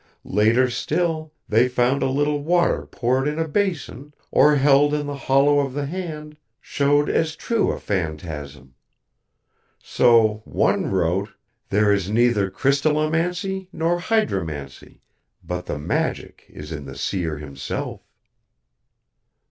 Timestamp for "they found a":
1.47-2.09